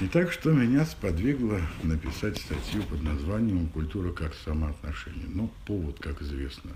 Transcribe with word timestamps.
Итак, 0.00 0.32
что 0.32 0.50
меня 0.50 0.84
сподвигло 0.84 1.60
написать 1.84 2.36
статью 2.38 2.82
под 2.82 3.04
названием 3.04 3.68
«Культура 3.68 4.10
как 4.12 4.34
самоотношение». 4.34 5.26
Ну, 5.28 5.52
повод, 5.66 6.00
как 6.00 6.20
известно, 6.20 6.72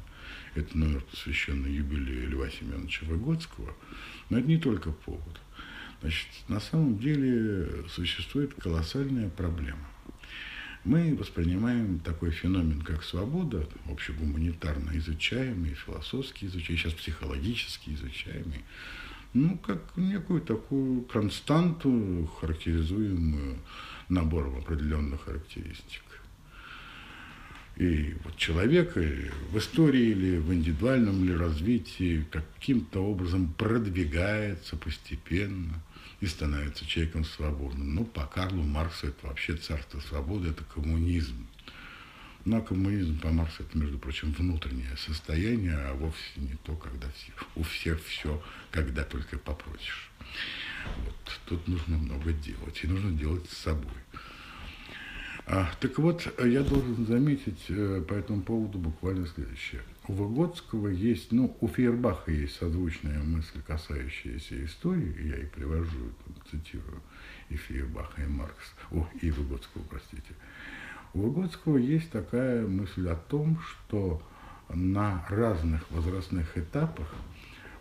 это 0.54 0.78
номер, 0.78 1.00
посвященный 1.00 1.72
юбилею 1.72 2.30
Льва 2.30 2.48
Семеновича 2.48 3.06
Выгодского, 3.06 3.74
но 4.30 4.38
это 4.38 4.46
не 4.46 4.56
только 4.56 4.92
повод. 4.92 5.40
Значит, 6.00 6.28
на 6.46 6.60
самом 6.60 7.00
деле 7.00 7.88
существует 7.88 8.54
колоссальная 8.54 9.28
проблема. 9.30 9.84
Мы 10.84 11.16
воспринимаем 11.16 11.98
такой 11.98 12.30
феномен, 12.30 12.82
как 12.82 13.02
свобода, 13.02 13.68
общегуманитарно 13.90 14.96
изучаемый, 14.96 15.74
философски 15.74 16.44
изучаемый, 16.44 16.78
сейчас 16.78 16.92
психологически 16.92 17.90
изучаемый, 17.90 18.64
ну, 19.34 19.58
как 19.58 19.96
некую 19.96 20.40
такую 20.40 21.02
константу, 21.02 22.28
характеризуемую 22.40 23.58
набором 24.08 24.58
определенных 24.58 25.24
характеристик. 25.24 26.02
И 27.76 28.16
вот 28.24 28.36
человек 28.36 28.96
в 28.96 29.58
истории 29.58 30.06
или 30.10 30.38
в 30.38 30.52
индивидуальном 30.52 31.24
ли 31.24 31.36
развитии 31.36 32.26
каким-то 32.30 33.04
образом 33.04 33.52
продвигается 33.56 34.76
постепенно 34.76 35.80
и 36.20 36.26
становится 36.26 36.84
человеком 36.84 37.24
свободным. 37.24 37.94
Ну, 37.94 38.04
по 38.04 38.26
Карлу 38.26 38.64
Марксу 38.64 39.06
это 39.06 39.28
вообще 39.28 39.54
царство 39.54 40.00
свободы, 40.00 40.48
это 40.48 40.64
коммунизм. 40.64 41.46
Но 42.48 42.62
коммунизм 42.62 43.20
по 43.20 43.28
Марксу 43.28 43.62
это, 43.62 43.76
между 43.76 43.98
прочим, 43.98 44.32
внутреннее 44.32 44.96
состояние, 44.96 45.74
а 45.74 45.92
вовсе 45.92 46.22
не 46.36 46.56
то, 46.64 46.74
когда 46.76 47.06
все, 47.10 47.30
у 47.54 47.62
всех 47.62 48.02
все, 48.02 48.42
когда 48.70 49.04
только 49.04 49.36
попросишь. 49.36 50.10
Вот. 51.04 51.40
Тут 51.44 51.68
нужно 51.68 51.98
много 51.98 52.32
делать, 52.32 52.80
и 52.82 52.86
нужно 52.86 53.12
делать 53.12 53.44
с 53.50 53.58
собой. 53.58 53.92
А, 55.44 55.70
так 55.78 55.98
вот, 55.98 56.26
я 56.42 56.62
должен 56.62 57.06
заметить 57.06 57.66
э, 57.68 58.02
по 58.08 58.14
этому 58.14 58.40
поводу 58.40 58.78
буквально 58.78 59.26
следующее. 59.26 59.82
У 60.06 60.14
Выгодского 60.14 60.88
есть, 60.88 61.32
ну, 61.32 61.54
у 61.60 61.68
Фейербаха 61.68 62.30
есть 62.30 62.56
созвучная 62.56 63.22
мысль, 63.22 63.60
касающаяся 63.66 64.64
истории, 64.64 65.28
я 65.28 65.36
и 65.36 65.44
привожу, 65.44 66.14
цитирую 66.50 67.02
и 67.50 67.56
Фейербаха, 67.56 68.22
и 68.22 68.26
Маркс, 68.26 68.72
о, 68.90 69.06
и 69.20 69.30
Выгодского, 69.30 69.82
простите. 69.82 70.34
У 71.14 71.20
Выгодского 71.20 71.78
есть 71.78 72.10
такая 72.10 72.66
мысль 72.66 73.08
о 73.08 73.16
том, 73.16 73.58
что 73.60 74.20
на 74.68 75.24
разных 75.30 75.90
возрастных 75.90 76.58
этапах 76.58 77.08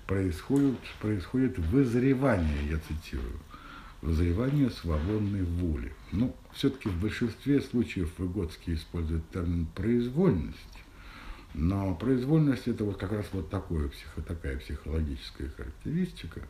происходит, 0.05 0.77
происходит 1.01 1.59
вызревание, 1.59 2.69
я 2.69 2.79
цитирую, 2.79 3.39
вызревание 4.01 4.69
свободной 4.69 5.43
воли. 5.43 5.93
Ну, 6.13 6.33
все-таки 6.53 6.87
в 6.87 7.01
большинстве 7.01 7.59
случаев 7.59 8.11
Выгодский 8.17 8.75
использует 8.75 9.29
термин 9.31 9.67
«произвольность», 9.75 10.57
но 11.53 11.95
произвольность– 11.95 12.63
это 12.67 12.85
вот 12.85 12.97
как 12.97 13.11
раз 13.11 13.25
вот 13.33 13.49
такое, 13.49 13.89
такая 14.27 14.57
психологическая 14.57 15.49
характеристика, 15.49 16.41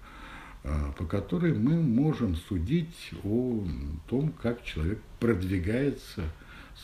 а, 0.63 0.91
по 0.91 1.05
которой 1.05 1.53
мы 1.53 1.81
можем 1.81 2.35
судить 2.35 3.11
о 3.23 3.65
том, 4.07 4.31
как 4.31 4.63
человек 4.63 4.99
продвигается– 5.19 6.21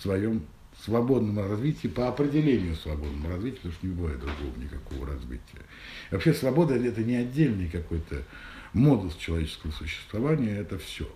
своем 0.01 0.43
свободном 0.83 1.39
развитии, 1.39 1.87
по 1.87 2.07
определению 2.07 2.75
свободного 2.75 3.35
развития, 3.35 3.57
потому 3.57 3.73
что 3.73 3.87
не 3.87 3.93
бывает 3.93 4.19
другого 4.19 4.57
никакого 4.57 5.07
развития. 5.07 5.61
И 6.09 6.13
вообще 6.13 6.33
свобода– 6.33 6.75
это 6.75 7.03
не 7.03 7.15
отдельный 7.15 7.69
какой-то 7.69 8.23
модус 8.73 9.15
человеческого 9.15 9.71
существования, 9.71 10.57
это 10.57 10.77
все. 10.77 11.07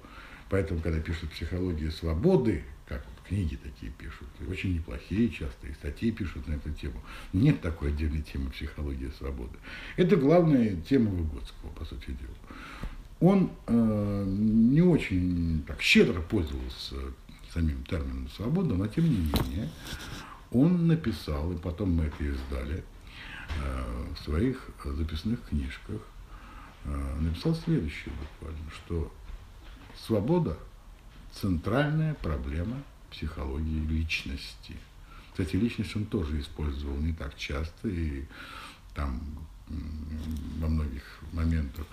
Поэтому, 0.49 0.79
когда 0.81 0.99
пишут 0.99 1.31
«Психология 1.31 1.91
свободы», 1.91 2.63
как 2.87 3.05
вот 3.05 3.27
книги 3.27 3.57
такие 3.61 3.91
пишут, 3.91 4.27
очень 4.47 4.75
неплохие 4.75 5.29
часто, 5.29 5.67
и 5.67 5.73
статьи 5.73 6.11
пишут 6.11 6.47
на 6.47 6.53
эту 6.53 6.71
тему, 6.71 7.01
нет 7.33 7.59
такой 7.59 7.89
отдельной 7.89 8.21
темы 8.21 8.49
«Психология 8.51 9.11
свободы». 9.17 9.57
Это 9.97 10.15
главная 10.15 10.75
тема 10.87 11.09
Выгодского, 11.09 11.69
по 11.71 11.83
сути 11.83 12.11
дела. 12.11 12.35
Он 13.19 13.49
э, 13.65 14.23
не 14.27 14.81
очень 14.81 15.63
так 15.67 15.81
щедро 15.81 16.21
пользовался 16.21 16.95
самим 17.57 17.83
термином 17.85 18.29
свобода, 18.29 18.75
но 18.75 18.87
тем 18.87 19.05
не 19.05 19.17
менее 19.17 19.69
он 20.51 20.87
написал, 20.87 21.51
и 21.51 21.57
потом 21.57 21.91
мы 21.91 22.05
это 22.05 22.23
издали, 22.23 22.83
э, 23.49 24.13
в 24.13 24.23
своих 24.23 24.69
записных 24.83 25.41
книжках, 25.49 26.01
э, 26.85 27.19
написал 27.19 27.55
следующее 27.55 28.13
буквально, 28.13 28.69
что 28.71 29.11
свобода– 30.05 30.57
центральная 31.33 32.13
проблема 32.13 32.81
психологии 33.09 33.85
личности. 33.87 34.75
Кстати, 35.31 35.55
личность 35.55 35.95
он 35.95 36.05
тоже 36.05 36.39
использовал 36.39 36.97
не 36.97 37.13
так 37.13 37.35
часто, 37.35 37.89
и 37.89 38.25
там 38.93 39.21
во 39.67 40.67
многих 40.67 41.03
моментах 41.33 41.87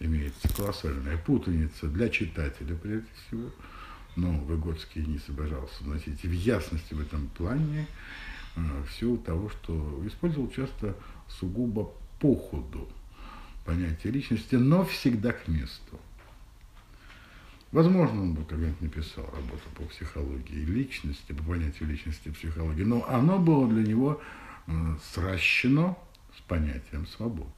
имеется 0.00 0.48
колоссальная 0.54 1.18
путаница 1.18 1.86
для 1.86 2.08
читателя, 2.08 2.74
прежде 2.76 3.08
всего– 3.26 3.50
но 4.16 4.32
Выгодский 4.32 5.04
не 5.04 5.18
собирался 5.18 5.84
вносить 5.84 6.22
в 6.22 6.32
ясности 6.32 6.94
в 6.94 7.00
этом 7.00 7.28
плане 7.28 7.86
э, 8.56 8.60
в 8.86 8.92
силу 8.92 9.18
того, 9.18 9.48
что 9.50 10.02
использовал 10.06 10.50
часто 10.50 10.96
сугубо 11.28 11.92
походу 12.18 12.88
понятие 13.64 14.12
личности, 14.12 14.56
но 14.56 14.84
всегда 14.84 15.32
к 15.32 15.46
месту. 15.48 16.00
Возможно, 17.72 18.22
он 18.22 18.34
бы 18.34 18.44
когда-нибудь 18.44 18.80
написал 18.80 19.24
работу 19.26 19.62
по 19.76 19.84
психологии 19.84 20.64
личности, 20.64 21.32
по 21.32 21.44
понятию 21.44 21.88
личности 21.88 22.30
психологии, 22.30 22.82
но 22.82 23.08
оно 23.08 23.38
было 23.38 23.68
для 23.68 23.86
него 23.86 24.20
э, 24.66 24.72
сращено 25.12 25.96
с 26.36 26.40
понятием 26.42 27.06
свободы. 27.06 27.50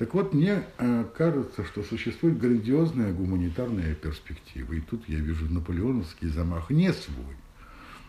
Так 0.00 0.14
вот, 0.14 0.32
мне 0.32 0.64
э, 0.78 1.04
кажется, 1.14 1.62
что 1.62 1.82
существует 1.82 2.38
грандиозная 2.38 3.12
гуманитарная 3.12 3.94
перспектива. 3.94 4.72
И 4.72 4.80
тут 4.80 5.06
я 5.10 5.18
вижу 5.18 5.44
наполеоновский 5.52 6.28
замах 6.28 6.70
не 6.70 6.90
свой, 6.90 7.36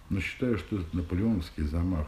но 0.10 0.22
считаю, 0.22 0.58
что 0.58 0.78
этот 0.78 0.94
наполеоновский 0.94 1.66
замах 1.66 2.08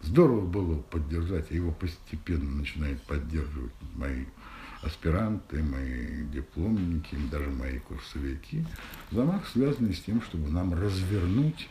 здорово 0.00 0.46
было 0.46 0.76
поддержать, 0.80 1.48
и 1.50 1.56
его 1.56 1.70
постепенно 1.70 2.50
начинают 2.50 3.02
поддерживать 3.02 3.74
мои 3.94 4.24
аспиранты, 4.80 5.62
мои 5.62 6.24
дипломники, 6.32 7.14
даже 7.30 7.50
мои 7.50 7.80
курсовики. 7.80 8.64
Замах, 9.10 9.46
связанный 9.48 9.92
с 9.92 10.00
тем, 10.00 10.22
чтобы 10.22 10.48
нам 10.48 10.72
развернуть 10.72 11.68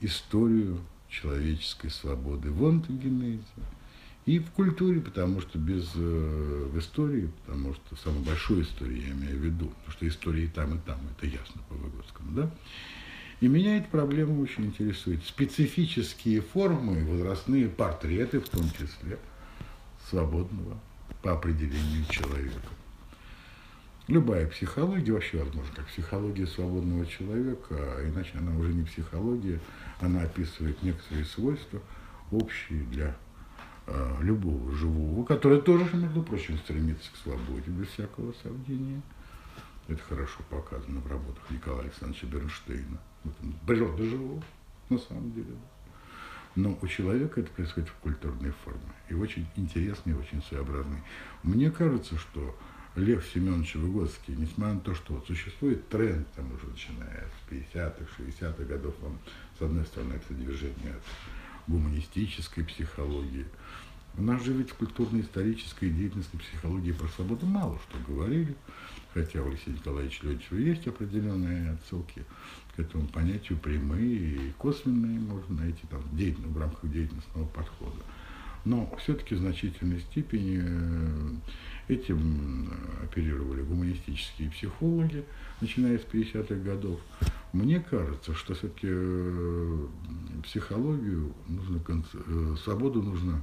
историю 0.00 0.80
человеческой 1.08 1.92
свободы 1.92 2.50
в 2.50 2.66
онтогенезе, 2.66 3.44
и 4.24 4.38
в 4.38 4.50
культуре, 4.52 5.00
потому 5.00 5.40
что 5.40 5.58
без 5.58 5.90
э, 5.96 6.68
в 6.72 6.78
истории, 6.78 7.30
потому 7.44 7.74
что 7.74 7.96
самую 7.96 8.24
большую 8.24 8.62
историю 8.62 9.02
я 9.02 9.12
имею 9.12 9.38
в 9.38 9.44
виду, 9.44 9.66
потому 9.66 9.92
что 9.92 10.08
истории 10.08 10.46
там, 10.46 10.76
и 10.76 10.78
там, 10.86 10.98
это 11.16 11.26
ясно 11.26 11.60
по 11.68 11.74
Выгодскому, 11.74 12.32
да? 12.32 12.50
И 13.40 13.48
меня 13.48 13.78
эта 13.78 13.88
проблема 13.88 14.40
очень 14.40 14.66
интересует. 14.66 15.24
Специфические 15.24 16.40
формы, 16.40 17.04
возрастные 17.04 17.68
портреты, 17.68 18.38
в 18.38 18.48
том 18.48 18.70
числе, 18.70 19.18
свободного 20.08 20.78
по 21.22 21.32
определению 21.32 22.04
человека. 22.08 22.68
Любая 24.06 24.46
психология, 24.46 25.12
вообще 25.12 25.38
возможно, 25.38 25.72
как 25.74 25.86
психология 25.86 26.46
свободного 26.46 27.04
человека, 27.06 27.66
а 27.70 28.08
иначе 28.08 28.30
она 28.34 28.56
уже 28.56 28.72
не 28.72 28.84
психология, 28.84 29.58
она 30.00 30.22
описывает 30.22 30.80
некоторые 30.82 31.24
свойства, 31.24 31.80
общие 32.30 32.84
для 32.84 33.16
любого 34.20 34.72
живого, 34.72 35.24
который 35.24 35.60
тоже, 35.60 35.84
между 35.96 36.22
прочим, 36.22 36.58
стремится 36.58 37.10
к 37.12 37.16
свободе 37.16 37.70
без 37.70 37.88
всякого 37.88 38.32
сомнения. 38.42 39.02
Это 39.88 40.02
хорошо 40.02 40.40
показано 40.48 41.00
в 41.00 41.06
работах 41.10 41.42
Николая 41.50 41.82
Александровича 41.82 42.26
Бернштейна. 42.28 42.98
природа 43.66 44.04
живого, 44.04 44.42
на 44.88 44.98
самом 44.98 45.32
деле. 45.32 45.56
Но 46.54 46.78
у 46.82 46.86
человека 46.86 47.40
это 47.40 47.50
происходит 47.50 47.88
в 47.88 47.94
культурной 47.94 48.52
форме. 48.64 48.92
И 49.08 49.14
очень 49.14 49.46
интересный, 49.56 50.12
и 50.12 50.16
очень 50.16 50.42
своеобразный. 50.42 51.02
Мне 51.42 51.70
кажется, 51.70 52.18
что 52.18 52.56
Лев 52.94 53.26
Семенович 53.32 53.76
Выгодский, 53.76 54.34
несмотря 54.36 54.74
на 54.74 54.80
то, 54.80 54.94
что 54.94 55.14
вот 55.14 55.26
существует 55.26 55.88
тренд, 55.88 56.30
там 56.32 56.52
уже 56.52 56.66
начиная 56.66 57.26
с 57.26 57.52
50-х, 57.52 58.04
60-х 58.18 58.64
годов, 58.64 58.94
он, 59.02 59.18
с 59.58 59.62
одной 59.62 59.86
стороны, 59.86 60.14
это 60.14 60.34
движение 60.34 60.94
от 60.94 61.02
гуманистической 61.66 62.64
психологии. 62.64 63.46
У 64.18 64.22
нас 64.22 64.42
же 64.42 64.52
ведь 64.52 64.70
в 64.70 64.74
культурно-исторической 64.74 65.88
деятельности 65.88 66.36
психологии 66.36 66.92
про 66.92 67.08
свободу 67.08 67.46
мало 67.46 67.78
что 67.88 68.12
говорили, 68.12 68.54
хотя 69.14 69.42
у 69.42 69.48
Алексея 69.48 69.74
Николаевича 69.74 70.24
Леонидовича 70.24 70.56
есть 70.56 70.86
определенные 70.86 71.70
отсылки 71.72 72.24
к 72.76 72.80
этому 72.80 73.06
понятию, 73.06 73.58
прямые 73.58 74.16
и 74.16 74.52
косвенные 74.58 75.18
можно 75.18 75.62
найти 75.62 75.82
там, 75.88 76.02
в 76.02 76.58
рамках 76.58 76.90
деятельностного 76.90 77.46
подхода. 77.46 78.02
Но 78.64 78.94
все-таки 78.98 79.34
в 79.34 79.38
значительной 79.38 80.00
степени 80.00 80.60
э, 80.62 81.30
Этим 81.88 82.70
оперировали 83.02 83.62
гуманистические 83.62 84.50
психологи, 84.50 85.24
начиная 85.60 85.98
с 85.98 86.02
50-х 86.02 86.54
годов. 86.54 87.00
Мне 87.52 87.80
кажется, 87.80 88.34
что 88.34 88.54
все-таки 88.54 88.88
э, 88.90 89.86
психологию 90.42 91.34
нужно, 91.48 91.82
э, 91.86 92.56
свободу 92.62 93.02
нужно 93.02 93.42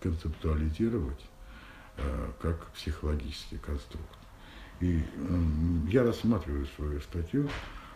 концептуализировать 0.00 1.24
э, 1.96 2.30
как 2.40 2.66
психологический 2.72 3.58
конструкт. 3.58 4.06
И 4.80 5.02
я 5.88 6.04
рассматриваю 6.04 6.66
свою 6.76 7.00
статью 7.00 7.48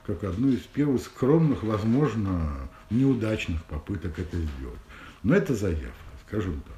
как 0.07 0.25
одну 0.25 0.49
из 0.49 0.61
первых 0.61 1.03
скромных, 1.03 1.63
возможно, 1.63 2.69
неудачных 2.91 3.63
попыток 3.65 4.19
это 4.19 4.39
сделать. 4.39 4.81
Но 5.23 5.35
это 5.35 5.55
заявка, 5.55 5.93
скажем 6.27 6.61
так. 6.63 6.77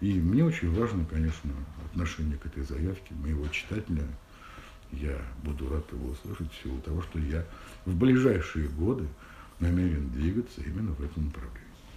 И 0.00 0.18
мне 0.18 0.44
очень 0.44 0.74
важно, 0.74 1.04
конечно, 1.04 1.52
отношение 1.86 2.36
к 2.36 2.44
этой 2.44 2.64
заявке 2.64 3.14
моего 3.14 3.46
читателя. 3.48 4.08
Я 4.92 5.18
буду 5.42 5.68
рад 5.68 5.90
его 5.92 6.10
услышать 6.10 6.52
в 6.52 6.62
силу 6.62 6.80
того, 6.80 7.02
что 7.02 7.18
я 7.18 7.44
в 7.86 7.96
ближайшие 7.96 8.68
годы 8.68 9.06
намерен 9.58 10.10
двигаться 10.10 10.60
именно 10.60 10.92
в 10.92 11.02
этом 11.02 11.26
направлении. 11.26 11.71